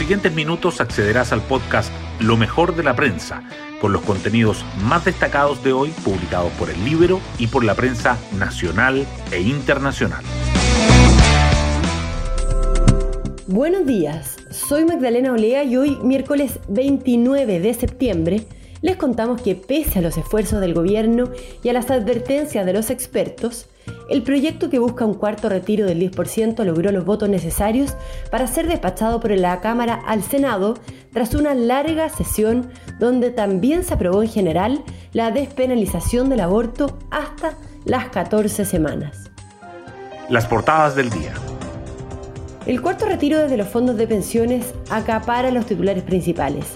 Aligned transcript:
siguientes 0.00 0.32
minutos 0.32 0.80
accederás 0.80 1.30
al 1.30 1.42
podcast 1.42 1.92
Lo 2.20 2.38
mejor 2.38 2.74
de 2.74 2.82
la 2.82 2.96
prensa, 2.96 3.42
con 3.82 3.92
los 3.92 4.00
contenidos 4.00 4.64
más 4.82 5.04
destacados 5.04 5.62
de 5.62 5.74
hoy 5.74 5.90
publicados 6.02 6.50
por 6.52 6.70
el 6.70 6.82
libro 6.86 7.20
y 7.38 7.48
por 7.48 7.64
la 7.64 7.74
prensa 7.74 8.16
nacional 8.38 9.06
e 9.30 9.42
internacional. 9.42 10.24
Buenos 13.46 13.84
días, 13.84 14.38
soy 14.48 14.86
Magdalena 14.86 15.32
Olea 15.32 15.64
y 15.64 15.76
hoy, 15.76 15.98
miércoles 16.02 16.60
29 16.68 17.60
de 17.60 17.74
septiembre, 17.74 18.46
les 18.82 18.96
contamos 18.96 19.42
que 19.42 19.54
pese 19.54 19.98
a 19.98 20.02
los 20.02 20.16
esfuerzos 20.16 20.60
del 20.60 20.74
gobierno 20.74 21.30
y 21.62 21.68
a 21.68 21.72
las 21.72 21.90
advertencias 21.90 22.64
de 22.64 22.72
los 22.72 22.90
expertos, 22.90 23.66
el 24.08 24.22
proyecto 24.22 24.70
que 24.70 24.78
busca 24.78 25.04
un 25.04 25.14
cuarto 25.14 25.48
retiro 25.48 25.86
del 25.86 26.00
10% 26.00 26.64
logró 26.64 26.90
los 26.92 27.04
votos 27.04 27.28
necesarios 27.28 27.94
para 28.30 28.46
ser 28.46 28.66
despachado 28.68 29.20
por 29.20 29.30
la 29.32 29.60
Cámara 29.60 30.00
al 30.06 30.22
Senado 30.22 30.78
tras 31.12 31.34
una 31.34 31.54
larga 31.54 32.08
sesión 32.08 32.70
donde 32.98 33.30
también 33.30 33.84
se 33.84 33.94
aprobó 33.94 34.22
en 34.22 34.28
general 34.28 34.82
la 35.12 35.30
despenalización 35.30 36.28
del 36.28 36.40
aborto 36.40 36.98
hasta 37.10 37.54
las 37.84 38.08
14 38.08 38.64
semanas. 38.64 39.30
Las 40.28 40.46
portadas 40.46 40.94
del 40.94 41.10
día. 41.10 41.32
El 42.66 42.80
cuarto 42.82 43.06
retiro 43.06 43.38
desde 43.38 43.56
los 43.56 43.68
fondos 43.68 43.96
de 43.96 44.06
pensiones 44.06 44.74
acapara 44.90 45.50
los 45.50 45.66
titulares 45.66 46.04
principales. 46.04 46.66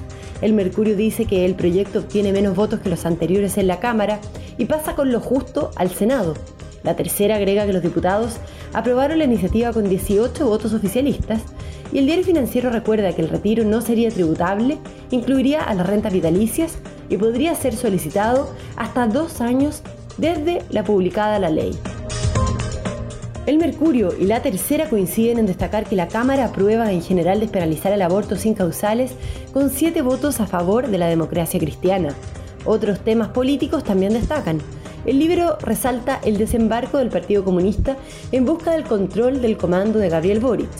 El 0.44 0.52
Mercurio 0.52 0.94
dice 0.94 1.24
que 1.24 1.46
el 1.46 1.54
proyecto 1.54 2.00
obtiene 2.00 2.30
menos 2.30 2.54
votos 2.54 2.80
que 2.80 2.90
los 2.90 3.06
anteriores 3.06 3.56
en 3.56 3.66
la 3.66 3.80
Cámara 3.80 4.20
y 4.58 4.66
pasa 4.66 4.94
con 4.94 5.10
lo 5.10 5.18
justo 5.18 5.70
al 5.74 5.88
Senado. 5.88 6.34
La 6.82 6.96
tercera 6.96 7.36
agrega 7.36 7.64
que 7.64 7.72
los 7.72 7.82
diputados 7.82 8.36
aprobaron 8.74 9.16
la 9.16 9.24
iniciativa 9.24 9.72
con 9.72 9.88
18 9.88 10.46
votos 10.46 10.74
oficialistas 10.74 11.40
y 11.94 11.98
el 11.98 12.04
diario 12.04 12.26
financiero 12.26 12.68
recuerda 12.68 13.14
que 13.14 13.22
el 13.22 13.30
retiro 13.30 13.64
no 13.64 13.80
sería 13.80 14.10
tributable, 14.10 14.76
incluiría 15.10 15.62
a 15.62 15.72
las 15.72 15.86
rentas 15.86 16.12
vitalicias 16.12 16.76
y 17.08 17.16
podría 17.16 17.54
ser 17.54 17.74
solicitado 17.74 18.50
hasta 18.76 19.06
dos 19.06 19.40
años 19.40 19.80
desde 20.18 20.60
la 20.68 20.84
publicada 20.84 21.38
la 21.38 21.48
ley. 21.48 21.74
El 23.46 23.58
Mercurio 23.58 24.14
y 24.18 24.24
la 24.24 24.40
tercera 24.40 24.88
coinciden 24.88 25.38
en 25.38 25.44
destacar 25.44 25.84
que 25.84 25.96
la 25.96 26.08
Cámara 26.08 26.46
aprueba 26.46 26.90
en 26.90 27.02
general 27.02 27.40
despenalizar 27.40 27.92
el 27.92 28.00
aborto 28.00 28.36
sin 28.36 28.54
causales 28.54 29.12
con 29.52 29.68
siete 29.68 30.00
votos 30.00 30.40
a 30.40 30.46
favor 30.46 30.88
de 30.88 30.96
la 30.96 31.08
democracia 31.08 31.60
cristiana. 31.60 32.14
Otros 32.64 33.00
temas 33.00 33.28
políticos 33.28 33.84
también 33.84 34.14
destacan. 34.14 34.60
El 35.04 35.18
libro 35.18 35.58
resalta 35.60 36.20
el 36.24 36.38
desembarco 36.38 36.96
del 36.96 37.10
Partido 37.10 37.44
Comunista 37.44 37.98
en 38.32 38.46
busca 38.46 38.70
del 38.70 38.84
control 38.84 39.42
del 39.42 39.58
comando 39.58 39.98
de 39.98 40.08
Gabriel 40.08 40.40
Boric, 40.40 40.70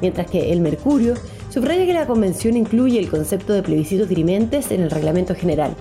mientras 0.00 0.30
que 0.30 0.50
el 0.50 0.60
Mercurio 0.60 1.12
subraya 1.50 1.84
que 1.84 1.92
la 1.92 2.06
convención 2.06 2.56
incluye 2.56 2.98
el 2.98 3.10
concepto 3.10 3.52
de 3.52 3.62
plebiscitos 3.62 4.08
dirimentes 4.08 4.70
en 4.70 4.80
el 4.80 4.90
reglamento 4.90 5.34
general. 5.34 5.76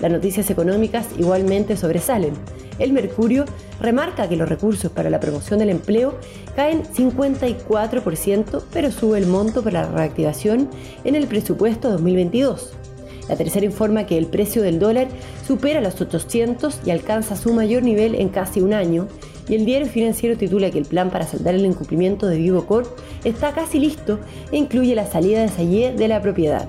Las 0.00 0.10
noticias 0.10 0.48
económicas 0.48 1.08
igualmente 1.18 1.76
sobresalen. 1.76 2.32
El 2.78 2.92
Mercurio 2.92 3.44
remarca 3.80 4.28
que 4.28 4.36
los 4.36 4.48
recursos 4.48 4.90
para 4.90 5.10
la 5.10 5.20
promoción 5.20 5.58
del 5.58 5.70
empleo 5.70 6.18
caen 6.54 6.84
54%, 6.84 8.62
pero 8.72 8.90
sube 8.90 9.18
el 9.18 9.26
monto 9.26 9.62
para 9.62 9.82
la 9.82 9.90
reactivación 9.90 10.68
en 11.04 11.14
el 11.14 11.26
presupuesto 11.26 11.90
2022. 11.90 12.72
La 13.28 13.36
tercera 13.36 13.66
informa 13.66 14.06
que 14.06 14.18
el 14.18 14.26
precio 14.26 14.62
del 14.62 14.78
dólar 14.78 15.08
supera 15.46 15.80
los 15.80 16.00
800 16.00 16.80
y 16.84 16.90
alcanza 16.90 17.36
su 17.36 17.52
mayor 17.52 17.82
nivel 17.82 18.14
en 18.14 18.28
casi 18.28 18.60
un 18.60 18.72
año, 18.72 19.08
y 19.48 19.54
el 19.54 19.64
diario 19.64 19.88
financiero 19.88 20.36
titula 20.36 20.70
que 20.70 20.78
el 20.78 20.86
plan 20.86 21.10
para 21.10 21.26
saldar 21.26 21.54
el 21.54 21.66
incumplimiento 21.66 22.26
de 22.26 22.38
Vivo 22.38 22.66
Corp 22.66 22.86
está 23.24 23.52
casi 23.52 23.78
listo 23.78 24.18
e 24.50 24.56
incluye 24.56 24.94
la 24.94 25.06
salida 25.06 25.40
de 25.40 25.48
Sayé 25.48 25.92
de 25.92 26.08
la 26.08 26.20
propiedad. 26.20 26.68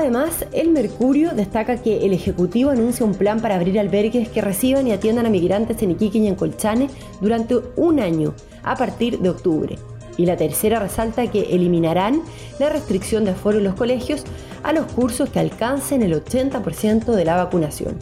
Además, 0.00 0.46
el 0.52 0.70
Mercurio 0.70 1.32
destaca 1.32 1.76
que 1.76 2.06
el 2.06 2.14
Ejecutivo 2.14 2.70
anuncia 2.70 3.04
un 3.04 3.12
plan 3.12 3.40
para 3.40 3.56
abrir 3.56 3.78
albergues 3.78 4.30
que 4.30 4.40
reciban 4.40 4.86
y 4.86 4.92
atiendan 4.92 5.26
a 5.26 5.28
migrantes 5.28 5.82
en 5.82 5.90
Iquique 5.90 6.16
y 6.16 6.26
en 6.26 6.36
Colchane 6.36 6.88
durante 7.20 7.56
un 7.76 8.00
año, 8.00 8.32
a 8.62 8.76
partir 8.76 9.18
de 9.18 9.28
octubre. 9.28 9.78
Y 10.16 10.24
la 10.24 10.38
tercera 10.38 10.78
resalta 10.78 11.30
que 11.30 11.54
eliminarán 11.54 12.22
la 12.58 12.70
restricción 12.70 13.26
de 13.26 13.32
aforo 13.32 13.58
en 13.58 13.64
los 13.64 13.74
colegios 13.74 14.24
a 14.62 14.72
los 14.72 14.86
cursos 14.86 15.28
que 15.28 15.38
alcancen 15.38 16.00
el 16.00 16.14
80% 16.14 17.12
de 17.12 17.24
la 17.26 17.36
vacunación. 17.36 17.98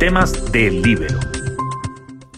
Temas 0.00 0.50
del 0.50 0.82
libro. 0.82 1.06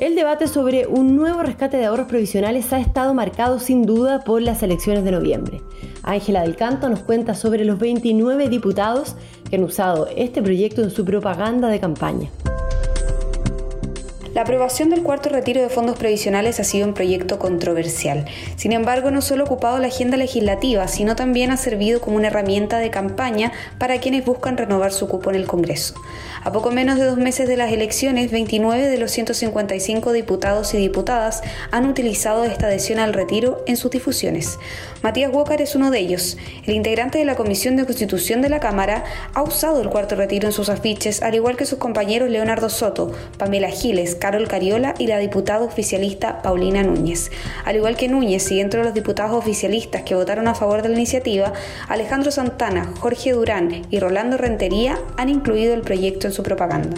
El 0.00 0.14
debate 0.14 0.48
sobre 0.48 0.86
un 0.86 1.16
nuevo 1.16 1.42
rescate 1.42 1.78
de 1.78 1.86
ahorros 1.86 2.08
provisionales 2.08 2.74
ha 2.74 2.78
estado 2.78 3.14
marcado 3.14 3.58
sin 3.58 3.84
duda 3.84 4.22
por 4.22 4.42
las 4.42 4.62
elecciones 4.62 5.02
de 5.02 5.12
noviembre. 5.12 5.62
Ángela 6.08 6.40
del 6.40 6.56
Canto 6.56 6.88
nos 6.88 7.00
cuenta 7.00 7.34
sobre 7.34 7.66
los 7.66 7.78
29 7.78 8.48
diputados 8.48 9.14
que 9.50 9.56
han 9.56 9.64
usado 9.64 10.08
este 10.16 10.42
proyecto 10.42 10.82
en 10.82 10.90
su 10.90 11.04
propaganda 11.04 11.68
de 11.68 11.80
campaña. 11.80 12.30
La 14.34 14.42
aprobación 14.42 14.90
del 14.90 15.02
cuarto 15.02 15.30
retiro 15.30 15.62
de 15.62 15.70
fondos 15.70 15.98
previsionales 15.98 16.60
ha 16.60 16.64
sido 16.64 16.86
un 16.86 16.92
proyecto 16.92 17.38
controversial. 17.38 18.26
Sin 18.56 18.72
embargo, 18.72 19.10
no 19.10 19.22
solo 19.22 19.42
ha 19.42 19.46
ocupado 19.46 19.78
la 19.78 19.86
agenda 19.86 20.16
legislativa, 20.18 20.86
sino 20.86 21.16
también 21.16 21.50
ha 21.50 21.56
servido 21.56 22.00
como 22.00 22.16
una 22.16 22.26
herramienta 22.26 22.78
de 22.78 22.90
campaña 22.90 23.52
para 23.78 23.98
quienes 24.00 24.26
buscan 24.26 24.58
renovar 24.58 24.92
su 24.92 25.08
cupo 25.08 25.30
en 25.30 25.36
el 25.36 25.46
Congreso. 25.46 25.94
A 26.44 26.52
poco 26.52 26.70
menos 26.70 26.98
de 26.98 27.06
dos 27.06 27.16
meses 27.16 27.48
de 27.48 27.56
las 27.56 27.72
elecciones, 27.72 28.30
29 28.30 28.88
de 28.88 28.98
los 28.98 29.10
155 29.10 30.12
diputados 30.12 30.72
y 30.74 30.76
diputadas 30.76 31.42
han 31.70 31.86
utilizado 31.86 32.44
esta 32.44 32.66
adhesión 32.66 32.98
al 32.98 33.14
retiro 33.14 33.64
en 33.66 33.76
sus 33.76 33.90
difusiones. 33.90 34.58
Matías 35.02 35.32
Walker 35.32 35.60
es 35.60 35.74
uno 35.74 35.90
de 35.90 36.00
ellos. 36.00 36.36
El 36.66 36.74
integrante 36.74 37.18
de 37.18 37.24
la 37.24 37.34
Comisión 37.34 37.76
de 37.76 37.86
Constitución 37.86 38.42
de 38.42 38.50
la 38.50 38.60
Cámara 38.60 39.04
ha 39.34 39.42
usado 39.42 39.80
el 39.80 39.88
cuarto 39.88 40.16
retiro 40.16 40.46
en 40.46 40.52
sus 40.52 40.68
afiches, 40.68 41.22
al 41.22 41.34
igual 41.34 41.56
que 41.56 41.66
sus 41.66 41.78
compañeros 41.78 42.30
Leonardo 42.30 42.68
Soto, 42.68 43.12
Pamela 43.38 43.70
Giles, 43.70 44.17
Carol 44.18 44.48
Cariola 44.48 44.94
y 44.98 45.06
la 45.06 45.18
diputada 45.18 45.64
oficialista 45.64 46.42
Paulina 46.42 46.82
Núñez. 46.82 47.30
Al 47.64 47.76
igual 47.76 47.96
que 47.96 48.08
Núñez 48.08 48.50
y 48.50 48.58
dentro 48.58 48.80
de 48.80 48.86
los 48.86 48.94
diputados 48.94 49.32
oficialistas 49.32 50.02
que 50.02 50.14
votaron 50.14 50.48
a 50.48 50.54
favor 50.54 50.82
de 50.82 50.90
la 50.90 50.96
iniciativa, 50.96 51.52
Alejandro 51.88 52.30
Santana, 52.30 52.92
Jorge 53.00 53.32
Durán 53.32 53.86
y 53.90 54.00
Rolando 54.00 54.36
Rentería 54.36 54.98
han 55.16 55.28
incluido 55.28 55.74
el 55.74 55.82
proyecto 55.82 56.26
en 56.26 56.32
su 56.32 56.42
propaganda. 56.42 56.96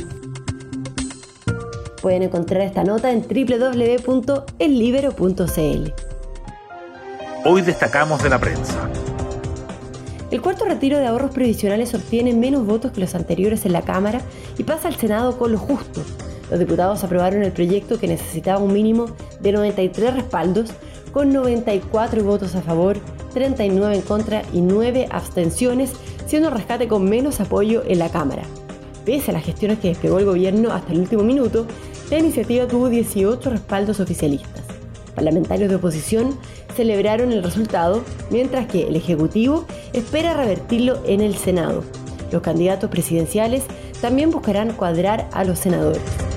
Pueden 2.01 2.23
encontrar 2.23 2.63
esta 2.63 2.83
nota 2.83 3.11
en 3.11 3.23
www.ellibero.cl. 3.23 5.93
Hoy 7.45 7.63
destacamos 7.63 8.23
de 8.23 8.29
la 8.29 8.39
prensa. 8.39 8.89
El 10.31 10.41
cuarto 10.41 10.65
retiro 10.65 10.99
de 10.99 11.07
ahorros 11.07 11.33
previsionales 11.33 11.93
obtiene 11.95 12.33
menos 12.33 12.65
votos 12.65 12.93
que 12.93 13.01
los 13.01 13.17
anteriores 13.17 13.67
en 13.67 13.73
la 13.73 13.83
Cámara 13.83 14.21
y 14.59 14.63
pasa 14.63 14.87
al 14.87 14.97
Senado 14.97 15.37
con 15.37 15.51
lo 15.51 15.59
justo, 15.59 16.05
los 16.51 16.59
diputados 16.59 17.05
aprobaron 17.05 17.43
el 17.43 17.53
proyecto 17.53 17.99
que 17.99 18.09
necesitaba 18.09 18.59
un 18.59 18.73
mínimo 18.73 19.07
de 19.41 19.53
93 19.53 20.15
respaldos, 20.15 20.71
con 21.13 21.33
94 21.33 22.23
votos 22.23 22.55
a 22.55 22.63
favor, 22.63 22.99
39 23.33 23.97
en 23.97 24.03
contra 24.03 24.43
y 24.53 24.61
9 24.61 25.09
abstenciones, 25.11 25.93
siendo 26.27 26.49
el 26.49 26.55
rescate 26.55 26.89
con 26.89 27.09
menos 27.09 27.41
apoyo 27.41 27.83
en 27.87 27.99
la 27.99 28.11
Cámara. 28.11 28.43
Pese 29.05 29.31
a 29.31 29.35
las 29.35 29.45
gestiones 29.45 29.79
que 29.79 29.89
desplegó 29.89 30.19
el 30.19 30.25
gobierno 30.25 30.73
hasta 30.73 30.93
el 30.93 31.01
último 31.01 31.23
minuto, 31.23 31.67
la 32.11 32.19
iniciativa 32.19 32.67
tuvo 32.67 32.89
18 32.89 33.51
respaldos 33.51 34.01
oficialistas. 34.01 34.63
Parlamentarios 35.15 35.69
de 35.71 35.77
oposición 35.77 36.37
celebraron 36.77 37.33
el 37.33 37.43
resultado, 37.43 38.03
mientras 38.31 38.67
que 38.67 38.89
el 38.89 38.97
Ejecutivo 38.97 39.65
espera 39.93 40.35
revertirlo 40.35 41.01
en 41.07 41.21
el 41.21 41.37
Senado. 41.37 41.85
Los 42.31 42.43
candidatos 42.43 42.91
presidenciales 42.91 43.65
también 44.01 44.31
buscarán 44.31 44.73
cuadrar 44.73 45.29
a 45.33 45.45
los 45.45 45.59
senadores. 45.59 46.30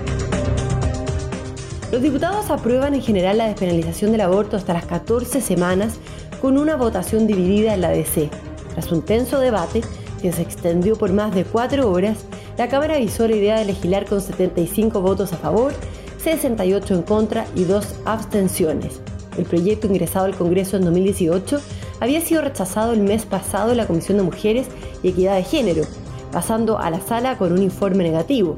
Los 1.93 2.01
diputados 2.01 2.49
aprueban 2.49 2.95
en 2.95 3.03
general 3.03 3.37
la 3.37 3.45
despenalización 3.45 4.11
del 4.11 4.21
aborto 4.21 4.57
hasta 4.57 4.73
las 4.73 4.87
14 4.87 5.41
semanas 5.41 5.99
con 6.41 6.57
una 6.57 6.75
votación 6.75 7.27
dividida 7.27 7.75
en 7.75 7.81
la 7.81 7.91
DC. 7.91 8.31
Tras 8.73 8.91
un 8.91 9.03
tenso 9.03 9.39
debate 9.39 9.83
que 10.19 10.31
se 10.31 10.41
extendió 10.41 10.95
por 10.95 11.13
más 11.13 11.35
de 11.35 11.43
cuatro 11.43 11.91
horas, 11.91 12.25
la 12.57 12.67
Cámara 12.67 12.95
avisó 12.95 13.27
la 13.27 13.35
idea 13.35 13.59
de 13.59 13.65
legislar 13.65 14.07
con 14.07 14.21
75 14.21 15.01
votos 15.01 15.33
a 15.33 15.37
favor, 15.37 15.71
68 16.17 16.95
en 16.95 17.01
contra 17.03 17.45
y 17.53 17.65
dos 17.65 17.85
abstenciones. 18.05 18.99
El 19.37 19.45
proyecto 19.45 19.85
ingresado 19.85 20.25
al 20.25 20.35
Congreso 20.35 20.77
en 20.77 20.85
2018 20.85 21.61
había 21.99 22.21
sido 22.21 22.41
rechazado 22.41 22.93
el 22.93 23.01
mes 23.01 23.27
pasado 23.27 23.69
en 23.69 23.77
la 23.77 23.85
Comisión 23.85 24.17
de 24.17 24.23
Mujeres 24.23 24.65
y 25.03 25.09
Equidad 25.09 25.35
de 25.35 25.43
Género, 25.43 25.83
pasando 26.31 26.79
a 26.79 26.89
la 26.89 27.01
sala 27.01 27.37
con 27.37 27.51
un 27.51 27.61
informe 27.61 28.03
negativo. 28.03 28.57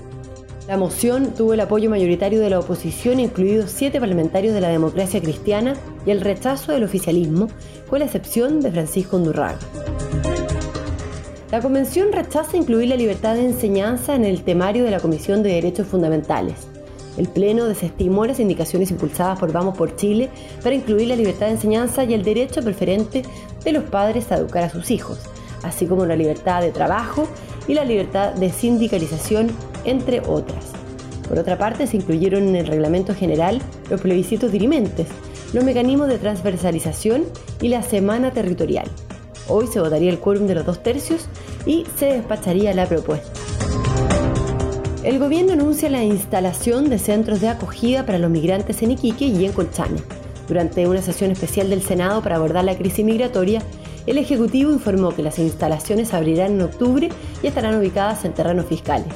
La 0.67 0.77
moción 0.77 1.35
tuvo 1.35 1.53
el 1.53 1.59
apoyo 1.59 1.91
mayoritario 1.91 2.41
de 2.41 2.49
la 2.49 2.57
oposición, 2.57 3.19
incluidos 3.19 3.69
siete 3.69 3.99
parlamentarios 3.99 4.51
de 4.55 4.61
la 4.61 4.69
democracia 4.69 5.21
cristiana, 5.21 5.75
y 6.07 6.09
el 6.09 6.21
rechazo 6.21 6.71
del 6.71 6.83
oficialismo, 6.83 7.49
con 7.87 7.99
la 7.99 8.05
excepción 8.05 8.61
de 8.61 8.71
Francisco 8.71 9.17
Undurraga. 9.17 9.59
La 11.51 11.61
convención 11.61 12.11
rechaza 12.11 12.57
incluir 12.57 12.89
la 12.89 12.95
libertad 12.95 13.35
de 13.35 13.45
enseñanza 13.45 14.15
en 14.15 14.25
el 14.25 14.43
temario 14.43 14.85
de 14.85 14.91
la 14.91 14.99
Comisión 14.99 15.43
de 15.43 15.51
Derechos 15.53 15.85
Fundamentales. 15.85 16.67
El 17.15 17.27
Pleno 17.27 17.65
desestimó 17.65 18.25
las 18.25 18.39
indicaciones 18.39 18.89
impulsadas 18.89 19.37
por 19.37 19.51
Vamos 19.51 19.77
por 19.77 19.95
Chile 19.95 20.31
para 20.63 20.73
incluir 20.73 21.09
la 21.09 21.15
libertad 21.15 21.45
de 21.45 21.53
enseñanza 21.53 22.03
y 22.05 22.15
el 22.15 22.23
derecho 22.23 22.63
preferente 22.63 23.21
de 23.63 23.71
los 23.71 23.83
padres 23.83 24.31
a 24.31 24.37
educar 24.37 24.63
a 24.63 24.69
sus 24.71 24.89
hijos, 24.89 25.19
así 25.61 25.85
como 25.85 26.07
la 26.07 26.15
libertad 26.15 26.61
de 26.61 26.71
trabajo 26.71 27.27
y 27.67 27.73
la 27.73 27.85
libertad 27.85 28.33
de 28.33 28.51
sindicalización, 28.51 29.51
entre 29.83 30.21
otras. 30.21 30.65
Por 31.27 31.39
otra 31.39 31.57
parte, 31.57 31.87
se 31.87 31.97
incluyeron 31.97 32.47
en 32.47 32.55
el 32.55 32.67
reglamento 32.67 33.15
general 33.15 33.61
los 33.89 34.01
plebiscitos 34.01 34.51
dirimentes, 34.51 35.07
los 35.53 35.63
mecanismos 35.63 36.07
de 36.07 36.17
transversalización 36.17 37.23
y 37.61 37.69
la 37.69 37.81
semana 37.81 38.31
territorial. 38.31 38.87
Hoy 39.47 39.67
se 39.67 39.79
votaría 39.79 40.11
el 40.11 40.19
quórum 40.19 40.47
de 40.47 40.55
los 40.55 40.65
dos 40.65 40.81
tercios 40.81 41.27
y 41.65 41.85
se 41.97 42.07
despacharía 42.07 42.73
la 42.73 42.87
propuesta. 42.87 43.29
El 45.03 45.19
gobierno 45.19 45.53
anuncia 45.53 45.87
la 45.87 46.03
instalación 46.03 46.89
de 46.89 46.97
centros 46.97 47.39
de 47.39 47.49
acogida 47.49 48.07
para 48.07 48.17
los 48.17 48.31
migrantes 48.31 48.81
en 48.81 48.91
Iquique 48.91 49.25
y 49.25 49.45
en 49.45 49.51
Colchane. 49.51 50.01
Durante 50.47 50.87
una 50.87 51.01
sesión 51.01 51.29
especial 51.29 51.69
del 51.69 51.83
Senado 51.83 52.23
para 52.23 52.37
abordar 52.37 52.63
la 52.63 52.75
crisis 52.75 53.05
migratoria, 53.05 53.61
el 54.05 54.17
Ejecutivo 54.17 54.71
informó 54.71 55.15
que 55.15 55.23
las 55.23 55.39
instalaciones 55.39 56.13
abrirán 56.13 56.53
en 56.53 56.61
octubre 56.61 57.09
y 57.41 57.47
estarán 57.47 57.75
ubicadas 57.75 58.23
en 58.25 58.33
terrenos 58.33 58.67
fiscales. 58.67 59.13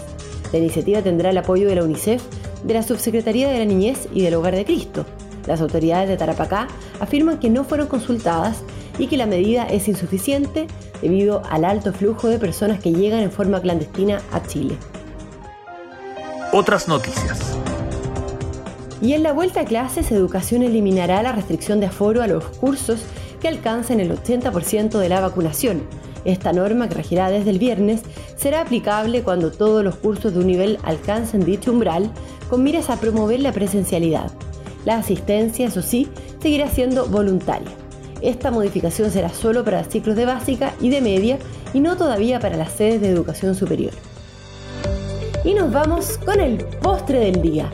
La 0.51 0.57
iniciativa 0.57 1.01
tendrá 1.01 1.29
el 1.29 1.37
apoyo 1.37 1.67
de 1.67 1.75
la 1.75 1.83
UNICEF, 1.83 2.23
de 2.63 2.73
la 2.73 2.83
Subsecretaría 2.83 3.49
de 3.49 3.59
la 3.59 3.65
Niñez 3.65 4.07
y 4.13 4.21
del 4.21 4.33
Hogar 4.33 4.55
de 4.55 4.65
Cristo. 4.65 5.05
Las 5.45 5.61
autoridades 5.61 6.09
de 6.09 6.17
Tarapacá 6.17 6.67
afirman 6.99 7.39
que 7.39 7.49
no 7.49 7.63
fueron 7.63 7.87
consultadas 7.87 8.63
y 8.97 9.07
que 9.07 9.17
la 9.17 9.25
medida 9.25 9.63
es 9.65 9.87
insuficiente 9.87 10.67
debido 11.01 11.41
al 11.49 11.65
alto 11.65 11.93
flujo 11.93 12.27
de 12.27 12.39
personas 12.39 12.79
que 12.79 12.91
llegan 12.91 13.21
en 13.21 13.31
forma 13.31 13.61
clandestina 13.61 14.21
a 14.31 14.43
Chile. 14.43 14.75
Otras 16.51 16.87
noticias. 16.87 17.57
Y 19.01 19.13
en 19.13 19.23
la 19.23 19.31
vuelta 19.31 19.61
a 19.61 19.65
clases, 19.65 20.11
Educación 20.11 20.61
eliminará 20.61 21.23
la 21.23 21.31
restricción 21.31 21.79
de 21.79 21.85
aforo 21.85 22.21
a 22.21 22.27
los 22.27 22.43
cursos 22.43 23.05
que 23.39 23.47
alcancen 23.47 23.99
el 23.99 24.11
80% 24.11 24.99
de 24.99 25.09
la 25.09 25.21
vacunación. 25.21 25.83
Esta 26.25 26.51
norma, 26.51 26.89
que 26.89 26.95
regirá 26.95 27.29
desde 27.29 27.49
el 27.49 27.59
viernes, 27.59 28.01
será 28.35 28.61
aplicable 28.61 29.23
cuando 29.23 29.51
todos 29.51 29.83
los 29.83 29.95
cursos 29.95 30.33
de 30.33 30.39
un 30.39 30.47
nivel 30.47 30.77
alcancen 30.83 31.45
dicho 31.45 31.71
umbral, 31.71 32.11
con 32.49 32.63
miras 32.63 32.89
a 32.89 32.99
promover 32.99 33.39
la 33.39 33.53
presencialidad. 33.53 34.31
La 34.85 34.97
asistencia, 34.97 35.67
eso 35.67 35.81
sí, 35.81 36.07
seguirá 36.41 36.69
siendo 36.69 37.05
voluntaria. 37.07 37.69
Esta 38.21 38.51
modificación 38.51 39.11
será 39.11 39.29
solo 39.29 39.63
para 39.63 39.83
ciclos 39.85 40.15
de 40.15 40.25
básica 40.25 40.73
y 40.81 40.89
de 40.89 41.01
media 41.01 41.39
y 41.73 41.79
no 41.79 41.95
todavía 41.95 42.39
para 42.39 42.57
las 42.57 42.73
sedes 42.73 43.01
de 43.01 43.09
educación 43.09 43.55
superior. 43.55 43.93
Y 45.45 45.53
nos 45.53 45.71
vamos 45.71 46.17
con 46.17 46.41
el 46.41 46.57
postre 46.81 47.19
del 47.19 47.41
día. 47.41 47.71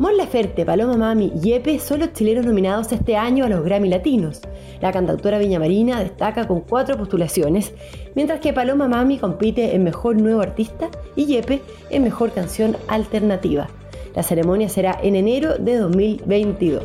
Mon 0.00 0.16
Laferte, 0.16 0.64
Paloma 0.64 0.96
Mami 0.96 1.32
y 1.42 1.52
Epe 1.52 1.78
son 1.78 2.00
los 2.00 2.12
chilenos 2.12 2.44
nominados 2.44 2.90
este 2.92 3.16
año 3.16 3.44
a 3.44 3.48
los 3.48 3.64
Grammy 3.64 3.88
Latinos. 3.88 4.40
La 4.80 4.92
cantautora 4.92 5.38
Viñamarina 5.38 6.02
destaca 6.02 6.46
con 6.46 6.60
cuatro 6.60 6.96
postulaciones, 6.96 7.72
mientras 8.14 8.40
que 8.40 8.52
Paloma 8.52 8.88
Mami 8.88 9.18
compite 9.18 9.74
en 9.74 9.84
Mejor 9.84 10.16
Nuevo 10.16 10.40
Artista 10.40 10.88
y 11.16 11.26
Yepe 11.26 11.60
en 11.90 12.04
Mejor 12.04 12.32
Canción 12.32 12.76
Alternativa. 12.88 13.68
La 14.14 14.22
ceremonia 14.22 14.68
será 14.68 14.98
en 15.02 15.16
enero 15.16 15.58
de 15.58 15.76
2022. 15.76 16.82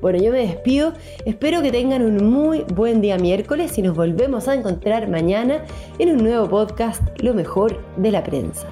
Bueno, 0.00 0.22
yo 0.22 0.32
me 0.32 0.40
despido. 0.40 0.92
Espero 1.24 1.62
que 1.62 1.72
tengan 1.72 2.02
un 2.02 2.30
muy 2.30 2.60
buen 2.74 3.00
día 3.00 3.16
miércoles 3.16 3.78
y 3.78 3.82
nos 3.82 3.96
volvemos 3.96 4.48
a 4.48 4.54
encontrar 4.54 5.08
mañana 5.08 5.64
en 5.98 6.10
un 6.10 6.18
nuevo 6.18 6.46
podcast, 6.46 7.02
Lo 7.22 7.32
mejor 7.32 7.80
de 7.96 8.10
la 8.10 8.22
prensa. 8.22 8.68